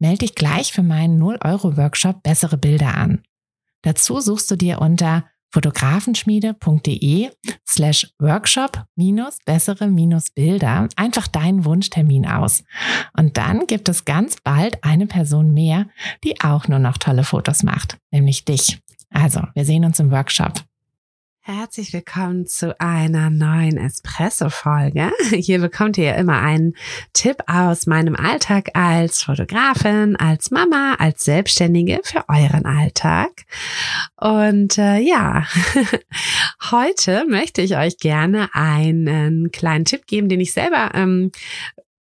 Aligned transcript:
Melde 0.00 0.18
dich 0.18 0.34
gleich 0.34 0.72
für 0.72 0.82
meinen 0.82 1.22
0-Euro-Workshop 1.22 2.22
Bessere 2.22 2.56
Bilder 2.56 2.96
an. 2.96 3.22
Dazu 3.82 4.20
suchst 4.20 4.50
du 4.50 4.56
dir 4.56 4.80
unter 4.80 5.24
fotografenschmiede.de 5.52 7.30
slash 7.68 8.12
workshop 8.18 8.84
minus 8.96 9.38
bessere 9.44 9.88
minus 9.88 10.30
Bilder 10.30 10.88
einfach 10.96 11.26
deinen 11.26 11.64
Wunschtermin 11.64 12.26
aus. 12.26 12.62
Und 13.16 13.36
dann 13.36 13.66
gibt 13.66 13.88
es 13.88 14.04
ganz 14.04 14.36
bald 14.42 14.82
eine 14.84 15.06
Person 15.06 15.52
mehr, 15.52 15.86
die 16.24 16.40
auch 16.40 16.68
nur 16.68 16.78
noch 16.78 16.98
tolle 16.98 17.24
Fotos 17.24 17.62
macht, 17.62 17.98
nämlich 18.10 18.44
dich. 18.44 18.80
Also, 19.10 19.42
wir 19.54 19.64
sehen 19.64 19.84
uns 19.84 19.98
im 19.98 20.12
Workshop. 20.12 20.62
Herzlich 21.52 21.92
willkommen 21.92 22.46
zu 22.46 22.80
einer 22.80 23.28
neuen 23.28 23.76
Espresso-Folge. 23.76 25.10
Hier 25.32 25.58
bekommt 25.58 25.98
ihr 25.98 26.14
immer 26.14 26.40
einen 26.40 26.76
Tipp 27.12 27.38
aus 27.48 27.88
meinem 27.88 28.14
Alltag 28.14 28.70
als 28.74 29.24
Fotografin, 29.24 30.14
als 30.14 30.52
Mama, 30.52 30.94
als 31.00 31.24
Selbstständige 31.24 32.02
für 32.04 32.24
euren 32.28 32.66
Alltag. 32.66 33.46
Und 34.16 34.78
äh, 34.78 34.98
ja, 34.98 35.44
heute 36.70 37.24
möchte 37.28 37.62
ich 37.62 37.76
euch 37.76 37.98
gerne 37.98 38.50
einen 38.52 39.50
kleinen 39.50 39.84
Tipp 39.84 40.06
geben, 40.06 40.28
den 40.28 40.40
ich 40.40 40.52
selber 40.52 40.92
ähm, 40.94 41.32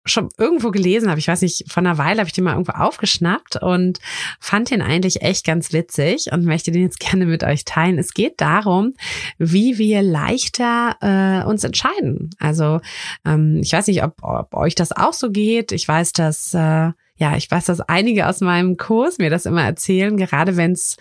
schon 0.05 0.28
irgendwo 0.36 0.70
gelesen 0.70 1.08
habe. 1.08 1.20
Ich 1.20 1.28
weiß 1.28 1.42
nicht, 1.42 1.70
von 1.70 1.86
einer 1.86 1.98
Weile 1.98 2.20
habe 2.20 2.28
ich 2.28 2.33
den 2.33 2.45
mal 2.45 2.53
irgendwo 2.53 2.72
aufgeschnappt 2.72 3.56
und 3.56 4.00
fand 4.41 4.70
den 4.70 4.83
eigentlich 4.83 5.22
echt 5.22 5.47
ganz 5.47 5.72
witzig 5.72 6.33
und 6.33 6.45
möchte 6.45 6.72
den 6.72 6.83
jetzt 6.83 7.00
gerne 7.11 7.27
mit 7.27 7.45
euch 7.45 7.64
teilen. 7.64 7.98
Es 7.98 8.14
geht 8.14 8.41
darum, 8.41 8.95
wie 9.39 9.78
wir 9.78 10.03
leichter 10.03 10.97
äh, 11.00 11.48
uns 11.48 11.64
entscheiden. 11.64 12.30
Also 12.39 12.80
ähm, 13.25 13.61
ich 13.62 13.73
weiß 13.73 13.86
nicht, 13.86 14.03
ob, 14.03 14.17
ob 14.23 14.55
euch 14.55 14.75
das 14.75 14.92
auch 14.92 15.12
so 15.12 15.30
geht. 15.30 15.73
Ich 15.73 15.86
weiß, 15.86 16.12
dass 16.12 16.55
äh, 16.55 16.91
ja, 17.23 17.36
ich 17.36 17.48
weiß, 17.48 17.67
dass 17.67 17.80
einige 17.80 18.27
aus 18.27 18.41
meinem 18.41 18.77
Kurs 18.77 19.19
mir 19.19 19.30
das 19.30 19.47
immer 19.47 19.62
erzählen, 19.62 20.17
gerade 20.17 20.56
wenn 20.56 20.73
es 20.73 20.97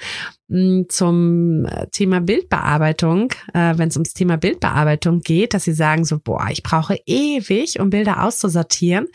zum 0.90 1.66
äh, 1.66 1.88
Thema 1.92 2.20
Bildbearbeitung, 2.20 3.32
äh, 3.54 3.78
wenn 3.78 3.88
es 3.88 3.96
ums 3.96 4.14
Thema 4.14 4.36
Bildbearbeitung 4.36 5.22
geht, 5.22 5.54
dass 5.54 5.64
sie 5.64 5.74
sagen 5.74 6.04
so, 6.04 6.20
boah, 6.20 6.48
ich 6.52 6.62
brauche 6.62 6.98
ewig, 7.06 7.80
um 7.80 7.90
Bilder 7.90 8.24
auszusortieren, 8.24 9.08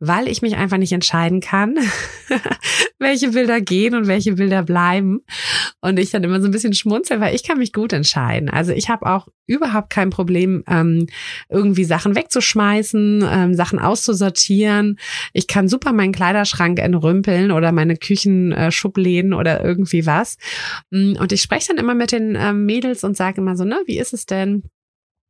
weil 0.00 0.28
ich 0.28 0.40
mich 0.40 0.56
einfach 0.56 0.78
nicht 0.78 0.92
entscheiden 0.92 1.40
kann, 1.40 1.76
welche 2.98 3.30
Bilder 3.32 3.60
gehen 3.60 3.94
und 3.94 4.06
welche 4.06 4.34
Bilder 4.34 4.62
bleiben. 4.62 5.20
Und 5.82 5.98
ich 5.98 6.10
dann 6.10 6.24
immer 6.24 6.40
so 6.40 6.48
ein 6.48 6.52
bisschen 6.52 6.72
schmunzel, 6.72 7.20
weil 7.20 7.34
ich 7.34 7.44
kann 7.44 7.58
mich 7.58 7.72
gut 7.72 7.92
entscheiden. 7.92 8.48
Also 8.48 8.72
ich 8.72 8.88
habe 8.88 9.06
auch 9.06 9.28
überhaupt 9.46 9.90
kein 9.90 10.10
Problem, 10.10 10.62
ähm, 10.68 11.06
irgendwie 11.48 11.84
Sachen 11.84 12.14
wegzuschmeißen, 12.14 13.24
ähm, 13.28 13.54
Sachen 13.54 13.78
auszusortieren. 13.78 14.98
Ich 15.32 15.48
kann 15.48 15.68
super 15.68 15.92
meinen 15.92 16.12
Kleiderschrank 16.12 16.78
entrümpeln 16.78 17.50
oder 17.50 17.72
meine 17.72 17.96
Küchenschubläden 17.96 19.32
oder 19.34 19.64
irgendwie 19.64 20.06
was. 20.06 20.36
Mm, 20.90 21.16
und 21.18 21.32
ich 21.32 21.42
spreche 21.42 21.68
dann 21.68 21.78
immer 21.78 21.94
mit 21.94 22.12
den 22.12 22.36
ähm, 22.36 22.64
Mädels 22.66 23.04
und 23.04 23.16
sage 23.16 23.40
immer 23.40 23.56
so, 23.56 23.64
ne, 23.64 23.82
wie 23.86 23.98
ist 23.98 24.12
es 24.12 24.26
denn? 24.26 24.62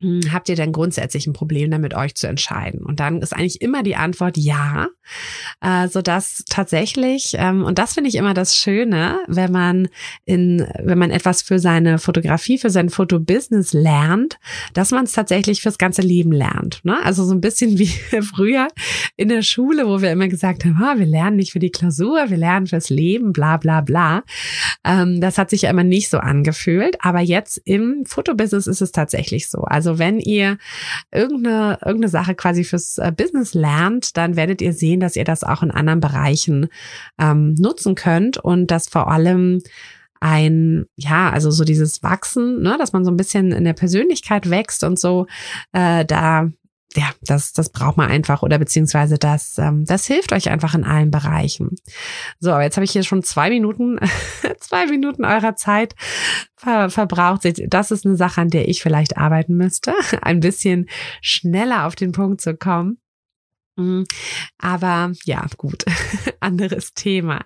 Hm, 0.01 0.21
habt 0.33 0.49
ihr 0.49 0.55
denn 0.55 0.71
grundsätzlich 0.71 1.27
ein 1.27 1.33
Problem 1.33 1.73
damit, 1.73 1.93
euch 1.93 2.15
zu 2.15 2.29
entscheiden? 2.29 2.83
Und 2.85 3.01
dann 3.01 3.21
ist 3.21 3.35
eigentlich 3.35 3.61
immer 3.61 3.83
die 3.83 3.97
Antwort 3.97 4.37
ja, 4.37 4.89
äh, 5.61 5.89
so 5.89 6.03
dass 6.03 6.45
tatsächlich 6.49 7.35
ähm, 7.37 7.65
und 7.65 7.79
das 7.79 7.95
finde 7.95 8.09
ich 8.09 8.15
immer 8.15 8.33
das 8.33 8.55
Schöne, 8.57 9.21
wenn 9.27 9.51
man 9.51 9.89
in 10.25 10.67
wenn 10.79 10.99
man 10.99 11.11
etwas 11.11 11.43
für 11.43 11.59
seine 11.59 11.99
Fotografie, 11.99 12.59
für 12.59 12.71
sein 12.71 12.91
Fotobusiness 12.91 13.73
lernt, 13.73 14.39
dass 14.73 14.93
man 14.93 15.05
es 15.05 15.13
tatsächlich 15.13 15.63
fürs 15.63 15.79
ganze 15.79 16.03
Leben 16.03 16.31
lernt. 16.31 16.81
Ne? 16.85 16.97
Also 17.05 17.25
so 17.25 17.35
ein 17.35 17.41
bisschen 17.41 17.79
wie 17.79 17.89
früher 18.23 18.69
in 19.17 19.29
der 19.29 19.43
Schule, 19.43 19.89
wo 19.89 20.01
wir 20.01 20.13
immer 20.13 20.29
gesagt 20.29 20.65
haben, 20.65 20.79
ah, 20.81 20.95
wir 20.97 21.07
lernen 21.07 21.37
nicht 21.37 21.51
für 21.51 21.59
die 21.59 21.71
Klausur, 21.71 22.31
wir 22.31 22.37
lernen 22.37 22.69
fürs 22.69 22.89
Leben, 22.89 23.33
bla 23.33 23.57
bla 23.57 23.81
bla. 23.81 24.23
Ähm, 24.85 25.21
das 25.21 25.39
hat 25.39 25.51
sich 25.51 25.63
ja 25.63 25.71
immer 25.71 25.85
nicht 25.85 26.09
so 26.09 26.19
angefühlt, 26.19 26.97
aber 27.01 27.21
jetzt 27.21 27.61
im 27.65 28.05
Fotobusiness 28.07 28.69
ist 28.69 28.81
es 28.81 28.93
tatsächlich 28.93 29.49
so. 29.49 29.63
Also 29.63 29.88
also 29.89 29.99
wenn 29.99 30.21
ihr 30.21 30.59
irgendeine, 31.11 31.79
irgendeine 31.83 32.11
Sache 32.11 32.35
quasi 32.35 32.63
fürs 32.63 32.99
äh, 32.99 33.11
Business 33.11 33.55
lernt, 33.55 34.19
dann 34.19 34.37
werdet 34.37 34.61
ihr 34.61 34.75
sehen, 34.75 35.01
dass 35.01 35.17
ihr 35.17 35.25
das 35.25 35.45
auch 35.45 35.63
in 35.63 35.71
anderen 35.71 36.01
Bereichen 36.01 36.69
ähm, 37.19 37.55
nutzen 37.55 37.95
könnt 37.95 38.37
und 38.37 38.71
das 38.71 38.89
vor 38.89 39.11
allem 39.11 39.63
ein, 40.21 40.85
ja, 40.97 41.31
also 41.31 41.51
so 41.51 41.65
dieses 41.65 42.03
Wachsen, 42.03 42.61
ne, 42.61 42.77
dass 42.79 42.93
man 42.93 43.05
so 43.05 43.11
ein 43.11 43.17
bisschen 43.17 43.53
in 43.53 43.65
der 43.65 43.73
Persönlichkeit 43.73 44.51
wächst 44.51 44.85
und 44.85 44.99
so, 44.99 45.27
äh, 45.73 46.05
da 46.05 46.51
ja, 46.99 47.11
das, 47.23 47.53
das 47.53 47.71
braucht 47.71 47.97
man 47.97 48.11
einfach 48.11 48.43
oder 48.43 48.59
beziehungsweise 48.59 49.19
das, 49.19 49.57
ähm, 49.59 49.85
das 49.85 50.07
hilft 50.07 50.33
euch 50.33 50.51
einfach 50.51 50.75
in 50.75 50.83
allen 50.83 51.13
Bereichen. 51.13 51.77
So, 52.41 52.51
aber 52.51 52.65
jetzt 52.65 52.77
habe 52.77 52.85
ich 52.85 52.91
hier 52.91 53.05
schon 53.05 53.23
zwei 53.23 53.51
Minuten, 53.51 54.01
zwei 54.59 54.87
Minuten 54.87 55.25
eurer 55.25 55.55
Zeit 55.55 55.95
ver 56.57 56.91
verbraucht. 56.91 57.43
Das 57.69 57.93
ist 57.93 58.05
eine 58.05 58.17
Sache, 58.17 58.41
an 58.41 58.49
der 58.49 58.69
ich 58.69 58.83
vielleicht 58.83 59.17
arbeiten 59.17 59.57
müsste, 59.57 59.95
ein 60.23 60.41
bisschen 60.41 60.89
schneller 61.23 61.87
auf 61.87 61.95
den 61.95 62.11
Punkt 62.11 62.41
zu 62.41 62.57
kommen. 62.57 62.99
Mm, 63.79 64.03
aber 64.59 65.13
ja, 65.25 65.47
gut, 65.57 65.85
anderes 66.41 66.95
Thema. 66.95 67.45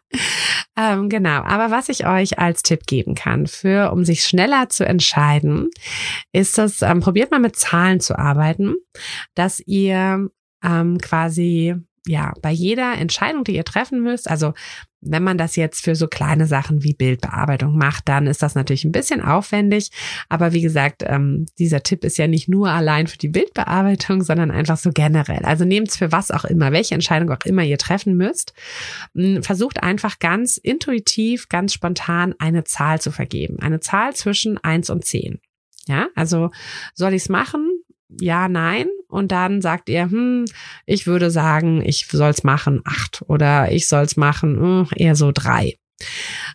Ähm, 0.77 1.11
genau, 1.11 1.43
aber 1.43 1.71
was 1.71 1.91
ich 1.91 2.07
euch 2.07 2.39
als 2.39 2.63
Tipp 2.63 2.87
geben 2.87 3.15
kann, 3.15 3.47
für 3.47 3.93
um 3.93 4.07
sich 4.07 4.25
schneller 4.25 4.71
zu 4.71 4.87
entscheiden, 4.87 5.69
ist 6.33 6.57
das, 6.57 6.81
ähm, 6.81 7.01
probiert 7.01 7.31
mal 7.31 7.41
mit 7.41 7.57
Zahlen 7.57 8.01
zu 8.01 8.19
arbeiten, 8.19 8.75
dass 9.35 9.61
ihr 9.61 10.31
ähm, 10.65 10.99
quasi 10.99 11.75
ja, 12.07 12.33
bei 12.43 12.51
jeder 12.51 12.99
Entscheidung, 12.99 13.45
die 13.45 13.55
ihr 13.55 13.65
treffen 13.65 14.03
müsst, 14.03 14.29
also 14.29 14.55
wenn 15.03 15.25
man 15.25 15.37
das 15.37 15.57
jetzt 15.57 15.83
für 15.83 15.97
so 15.97 16.07
kleine 16.07 16.47
Sachen 16.47 16.85
wie 16.85 16.95
Bildbearbeitung 16.95 17.77
macht, 17.77 18.09
dann 18.09 18.29
ist 18.29 18.41
das 18.41 18.55
natürlich 18.55 18.85
ein 18.85 18.93
bisschen 18.93 19.21
aufwendig. 19.21 19.91
Aber 20.29 20.53
wie 20.53 20.63
gesagt, 20.63 21.03
ähm, 21.05 21.47
dieser 21.59 21.83
Tipp 21.83 22.05
ist 22.05 22.19
ja 22.19 22.29
nicht 22.29 22.49
nur 22.49 22.71
allein 22.71 23.09
für 23.09 23.19
die 23.19 23.29
Bildbearbeitung, 23.29 24.23
sondern 24.23 24.53
einfach 24.53 24.77
so 24.77 24.91
generell. 24.93 25.45
Also 25.45 25.65
nehmt 25.65 25.89
es 25.89 25.97
für 25.97 26.13
was 26.13 26.31
auch 26.31 26.45
immer, 26.45 26.71
welche 26.71 26.95
Entscheidung 26.95 27.31
auch 27.31 27.45
immer 27.45 27.65
ihr 27.65 27.79
treffen 27.79 28.17
müsst. 28.17 28.55
Hm, 29.15 29.43
versucht 29.43 29.83
einfach 29.83 30.21
ganz 30.21 30.57
intuitiv, 30.57 31.49
ganz 31.49 31.73
spontan 31.73 32.37
eine 32.39 32.63
Zahl 32.63 33.01
zu 33.01 33.11
vergeben. 33.11 33.59
Eine 33.61 33.81
Zahl 33.81 34.15
zwischen 34.15 34.57
eins 34.59 34.89
und 34.89 35.05
zehn. 35.05 35.41
Ja, 35.87 36.09
also 36.15 36.51
soll 36.95 37.13
ich 37.15 37.23
es 37.23 37.29
machen? 37.29 37.72
Ja, 38.21 38.49
nein. 38.49 38.87
Und 39.09 39.33
dann 39.33 39.61
sagt 39.61 39.89
ihr, 39.89 40.05
hm, 40.05 40.47
ich 40.87 41.07
würde 41.07 41.31
sagen, 41.31 41.83
ich 41.85 42.07
soll's 42.11 42.45
machen 42.45 42.81
acht 42.85 43.23
oder 43.29 43.71
ich 43.71 43.87
soll's 43.89 44.17
machen 44.17 44.59
hm, 44.59 44.89
eher 44.97 45.17
so 45.17 45.33
drei. 45.33 45.77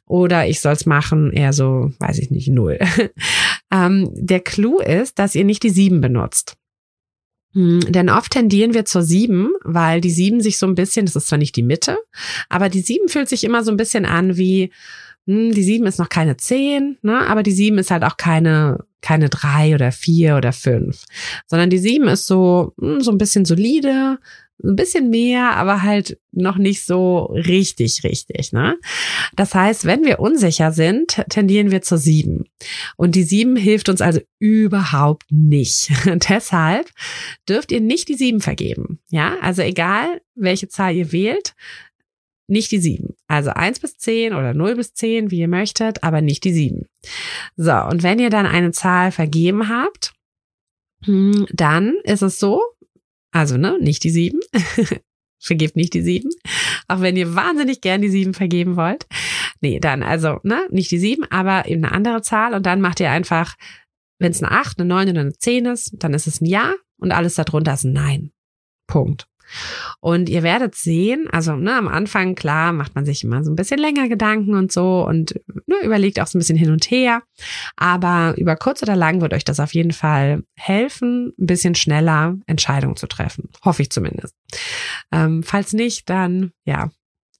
Oder 0.05 0.47
ich 0.47 0.59
soll's 0.59 0.85
machen 0.85 1.31
eher 1.31 1.53
so, 1.53 1.91
weiß 1.99 2.19
ich 2.19 2.31
nicht, 2.31 2.49
null. 2.49 2.79
ähm, 3.71 4.09
der 4.13 4.39
Clou 4.39 4.79
ist, 4.79 5.19
dass 5.19 5.35
ihr 5.35 5.45
nicht 5.45 5.63
die 5.63 5.69
sieben 5.69 6.01
benutzt. 6.01 6.57
Hm, 7.53 7.79
denn 7.89 8.09
oft 8.09 8.31
tendieren 8.31 8.73
wir 8.73 8.85
zur 8.85 9.03
sieben, 9.03 9.51
weil 9.63 10.01
die 10.01 10.11
sieben 10.11 10.41
sich 10.41 10.57
so 10.57 10.67
ein 10.67 10.75
bisschen, 10.75 11.05
das 11.05 11.15
ist 11.15 11.27
zwar 11.27 11.39
nicht 11.39 11.55
die 11.55 11.63
Mitte, 11.63 11.97
aber 12.49 12.69
die 12.69 12.81
sieben 12.81 13.09
fühlt 13.09 13.29
sich 13.29 13.43
immer 13.43 13.63
so 13.63 13.71
ein 13.71 13.77
bisschen 13.77 14.05
an 14.05 14.37
wie, 14.37 14.71
hm, 15.25 15.53
die 15.53 15.63
sieben 15.63 15.85
ist 15.85 15.99
noch 15.99 16.09
keine 16.09 16.37
zehn, 16.37 16.97
ne? 17.01 17.27
aber 17.27 17.43
die 17.43 17.51
sieben 17.51 17.77
ist 17.77 17.91
halt 17.91 18.03
auch 18.03 18.17
keine, 18.17 18.85
keine 19.01 19.29
drei 19.29 19.75
oder 19.75 19.91
vier 19.91 20.37
oder 20.37 20.53
fünf, 20.53 21.05
sondern 21.45 21.69
die 21.69 21.77
sieben 21.77 22.07
ist 22.07 22.27
so, 22.27 22.73
hm, 22.79 23.01
so 23.01 23.11
ein 23.11 23.17
bisschen 23.17 23.45
solide, 23.45 24.17
ein 24.63 24.75
bisschen 24.75 25.09
mehr, 25.09 25.55
aber 25.55 25.83
halt 25.83 26.17
noch 26.31 26.57
nicht 26.57 26.83
so 26.83 27.25
richtig, 27.25 28.03
richtig. 28.03 28.53
Ne? 28.53 28.77
Das 29.35 29.53
heißt, 29.53 29.85
wenn 29.85 30.03
wir 30.03 30.19
unsicher 30.19 30.71
sind, 30.71 31.23
tendieren 31.29 31.69
wir 31.69 31.81
zur 31.81 31.99
sieben. 31.99 32.45
Und 32.95 33.15
die 33.15 33.23
sieben 33.23 33.55
hilft 33.55 33.87
uns 33.89 34.01
also 34.01 34.19
überhaupt 34.39 35.25
nicht. 35.31 35.89
Deshalb 36.29 36.89
dürft 37.47 37.71
ihr 37.71 37.81
nicht 37.81 38.09
die 38.09 38.15
sieben 38.15 38.41
vergeben. 38.41 38.99
Ja, 39.09 39.35
also 39.41 39.61
egal, 39.61 40.21
welche 40.35 40.67
Zahl 40.67 40.95
ihr 40.95 41.11
wählt, 41.11 41.53
nicht 42.47 42.71
die 42.71 42.79
sieben. 42.79 43.15
Also 43.27 43.51
eins 43.51 43.79
bis 43.79 43.97
zehn 43.97 44.33
oder 44.33 44.53
null 44.53 44.75
bis 44.75 44.93
zehn, 44.93 45.31
wie 45.31 45.39
ihr 45.39 45.47
möchtet, 45.47 46.03
aber 46.03 46.21
nicht 46.21 46.43
die 46.43 46.53
sieben. 46.53 46.85
So, 47.55 47.73
und 47.73 48.03
wenn 48.03 48.19
ihr 48.19 48.29
dann 48.29 48.45
eine 48.45 48.71
Zahl 48.71 49.11
vergeben 49.11 49.69
habt, 49.69 50.13
hm, 51.03 51.45
dann 51.51 51.95
ist 52.03 52.23
es 52.23 52.39
so, 52.39 52.61
also 53.31 53.57
ne, 53.57 53.77
nicht 53.79 54.03
die 54.03 54.09
sieben, 54.09 54.39
vergebt 55.39 55.75
nicht 55.75 55.93
die 55.93 56.01
sieben, 56.01 56.29
auch 56.87 57.01
wenn 57.01 57.17
ihr 57.17 57.35
wahnsinnig 57.35 57.81
gern 57.81 58.01
die 58.01 58.09
sieben 58.09 58.33
vergeben 58.33 58.75
wollt, 58.75 59.05
Nee, 59.61 59.79
dann, 59.79 60.03
also, 60.03 60.39
ne, 60.43 60.67
nicht 60.69 60.91
die 60.91 60.99
sieben, 60.99 61.23
aber 61.29 61.67
eben 61.67 61.83
eine 61.83 61.93
andere 61.93 62.21
Zahl. 62.21 62.53
Und 62.53 62.65
dann 62.65 62.81
macht 62.81 62.99
ihr 62.99 63.09
einfach, 63.09 63.55
wenn 64.19 64.31
es 64.31 64.43
eine 64.43 64.51
acht, 64.51 64.79
eine 64.79 64.87
neun 64.87 65.09
oder 65.09 65.21
eine 65.21 65.33
zehn 65.33 65.65
ist, 65.65 65.91
dann 65.97 66.13
ist 66.13 66.27
es 66.27 66.41
ein 66.41 66.45
Ja 66.45 66.73
und 66.99 67.11
alles 67.11 67.35
darunter 67.35 67.73
ist 67.73 67.83
ein 67.83 67.93
Nein. 67.93 68.31
Punkt. 68.87 69.27
Und 69.99 70.29
ihr 70.29 70.43
werdet 70.43 70.75
sehen, 70.75 71.27
also 71.31 71.55
ne, 71.55 71.75
am 71.75 71.87
Anfang, 71.87 72.35
klar, 72.35 72.73
macht 72.73 72.95
man 72.95 73.05
sich 73.05 73.23
immer 73.23 73.43
so 73.43 73.51
ein 73.51 73.55
bisschen 73.55 73.79
länger 73.79 74.07
Gedanken 74.07 74.55
und 74.55 74.71
so 74.71 75.05
und 75.07 75.39
ne, 75.65 75.75
überlegt 75.83 76.19
auch 76.19 76.27
so 76.27 76.37
ein 76.37 76.39
bisschen 76.39 76.57
hin 76.57 76.71
und 76.71 76.89
her. 76.89 77.23
Aber 77.75 78.35
über 78.37 78.55
kurz 78.55 78.81
oder 78.81 78.95
lang 78.95 79.21
wird 79.21 79.33
euch 79.33 79.45
das 79.45 79.59
auf 79.59 79.73
jeden 79.73 79.93
Fall 79.93 80.43
helfen, 80.55 81.33
ein 81.39 81.45
bisschen 81.45 81.75
schneller 81.75 82.35
Entscheidungen 82.45 82.95
zu 82.95 83.07
treffen. 83.07 83.49
Hoffe 83.63 83.81
ich 83.81 83.89
zumindest. 83.89 84.33
Ähm, 85.11 85.43
falls 85.43 85.73
nicht, 85.73 86.09
dann 86.09 86.51
ja, 86.65 86.89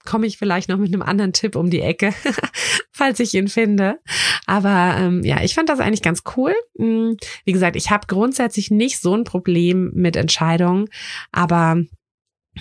komme 0.08 0.26
ich 0.26 0.38
vielleicht 0.38 0.70
noch 0.70 0.78
mit 0.78 0.94
einem 0.94 1.02
anderen 1.02 1.34
Tipp 1.34 1.56
um 1.56 1.70
die 1.70 1.82
Ecke, 1.82 2.14
falls 2.92 3.20
ich 3.20 3.34
ihn 3.34 3.50
finde. 3.50 4.00
Aber 4.46 4.96
ähm, 4.98 5.24
ja, 5.24 5.44
ich 5.44 5.54
fand 5.54 5.70
das 5.70 5.80
eigentlich 5.80 6.02
ganz 6.02 6.24
cool. 6.36 6.56
Hm, 6.78 7.18
wie 7.44 7.52
gesagt, 7.52 7.76
ich 7.76 7.92
habe 7.92 8.08
grundsätzlich 8.08 8.72
nicht 8.72 9.00
so 9.00 9.14
ein 9.14 9.26
Problem 9.26 9.92
mit 9.94 10.16
Entscheidungen, 10.16 10.88
aber 11.32 11.84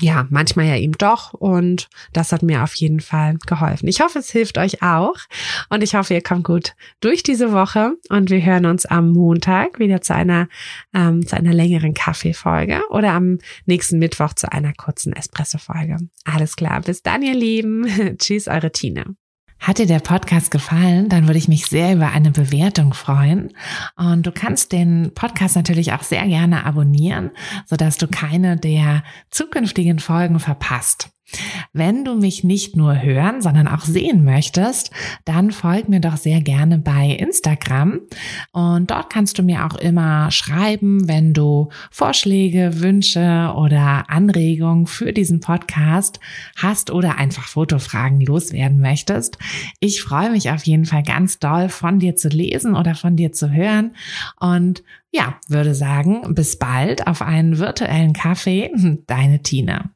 ja, 0.00 0.26
manchmal 0.30 0.66
ja 0.66 0.76
eben 0.76 0.92
doch. 0.92 1.32
Und 1.32 1.88
das 2.12 2.32
hat 2.32 2.42
mir 2.42 2.62
auf 2.62 2.74
jeden 2.74 3.00
Fall 3.00 3.36
geholfen. 3.46 3.88
Ich 3.88 4.00
hoffe, 4.00 4.18
es 4.18 4.30
hilft 4.30 4.58
euch 4.58 4.82
auch. 4.82 5.16
Und 5.68 5.82
ich 5.82 5.94
hoffe, 5.94 6.14
ihr 6.14 6.22
kommt 6.22 6.44
gut 6.44 6.74
durch 7.00 7.22
diese 7.22 7.52
Woche. 7.52 7.92
Und 8.08 8.30
wir 8.30 8.44
hören 8.44 8.66
uns 8.66 8.86
am 8.86 9.12
Montag 9.12 9.78
wieder 9.78 10.00
zu 10.00 10.14
einer, 10.14 10.48
ähm, 10.94 11.26
zu 11.26 11.36
einer 11.36 11.52
längeren 11.52 11.94
Kaffeefolge 11.94 12.82
oder 12.90 13.12
am 13.12 13.38
nächsten 13.66 13.98
Mittwoch 13.98 14.34
zu 14.34 14.50
einer 14.50 14.72
kurzen 14.72 15.12
Espresso-Folge. 15.12 15.98
Alles 16.24 16.56
klar. 16.56 16.80
Bis 16.80 17.02
dann, 17.02 17.22
ihr 17.22 17.34
Lieben. 17.34 18.16
Tschüss, 18.18 18.48
eure 18.48 18.72
Tine. 18.72 19.16
Hat 19.58 19.78
dir 19.78 19.86
der 19.86 20.00
Podcast 20.00 20.50
gefallen, 20.50 21.08
dann 21.08 21.26
würde 21.26 21.38
ich 21.38 21.48
mich 21.48 21.66
sehr 21.66 21.94
über 21.94 22.10
eine 22.10 22.30
Bewertung 22.30 22.94
freuen. 22.94 23.52
Und 23.96 24.26
du 24.26 24.32
kannst 24.32 24.72
den 24.72 25.12
Podcast 25.14 25.56
natürlich 25.56 25.92
auch 25.92 26.02
sehr 26.02 26.26
gerne 26.26 26.64
abonnieren, 26.64 27.30
sodass 27.64 27.96
du 27.98 28.06
keine 28.06 28.56
der 28.56 29.02
zukünftigen 29.30 29.98
Folgen 29.98 30.38
verpasst. 30.38 31.15
Wenn 31.72 32.04
du 32.04 32.14
mich 32.14 32.44
nicht 32.44 32.76
nur 32.76 33.02
hören, 33.02 33.42
sondern 33.42 33.68
auch 33.68 33.82
sehen 33.82 34.24
möchtest, 34.24 34.90
dann 35.24 35.50
folg 35.50 35.88
mir 35.88 36.00
doch 36.00 36.16
sehr 36.16 36.40
gerne 36.40 36.78
bei 36.78 37.10
Instagram. 37.10 38.00
Und 38.52 38.90
dort 38.90 39.10
kannst 39.10 39.38
du 39.38 39.42
mir 39.42 39.66
auch 39.66 39.74
immer 39.74 40.30
schreiben, 40.30 41.08
wenn 41.08 41.32
du 41.32 41.68
Vorschläge, 41.90 42.80
Wünsche 42.80 43.52
oder 43.56 44.08
Anregungen 44.08 44.86
für 44.86 45.12
diesen 45.12 45.40
Podcast 45.40 46.20
hast 46.56 46.90
oder 46.90 47.18
einfach 47.18 47.48
Fotofragen 47.48 48.20
loswerden 48.20 48.80
möchtest. 48.80 49.38
Ich 49.80 50.02
freue 50.02 50.30
mich 50.30 50.50
auf 50.50 50.64
jeden 50.64 50.84
Fall 50.84 51.02
ganz 51.02 51.38
doll 51.38 51.68
von 51.68 51.98
dir 51.98 52.16
zu 52.16 52.28
lesen 52.28 52.74
oder 52.76 52.94
von 52.94 53.16
dir 53.16 53.32
zu 53.32 53.50
hören. 53.50 53.96
Und 54.38 54.82
ja, 55.10 55.36
würde 55.48 55.74
sagen, 55.74 56.34
bis 56.34 56.58
bald 56.58 57.06
auf 57.06 57.22
einen 57.22 57.58
virtuellen 57.58 58.12
Kaffee. 58.12 58.70
Deine 59.06 59.42
Tina. 59.42 59.95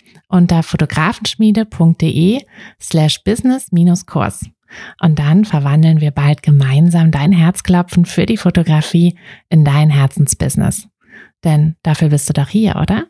unter 0.31 0.63
fotografenschmiede.de 0.63 2.43
slash 2.79 3.23
business-kurs. 3.23 4.45
Und 5.01 5.19
dann 5.19 5.45
verwandeln 5.45 6.01
wir 6.01 6.11
bald 6.11 6.43
gemeinsam 6.43 7.11
dein 7.11 7.31
Herzklopfen 7.31 8.05
für 8.05 8.25
die 8.25 8.37
Fotografie 8.37 9.17
in 9.49 9.65
dein 9.65 9.89
Herzensbusiness. 9.89 10.87
Denn 11.43 11.75
dafür 11.83 12.09
bist 12.09 12.29
du 12.29 12.33
doch 12.33 12.49
hier, 12.49 12.77
oder? 12.77 13.07